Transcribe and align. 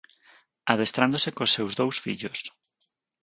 Adestrándose 0.73 1.29
cos 1.37 1.53
seus 1.55 1.73
dous 1.79 1.97
fillos. 2.05 2.39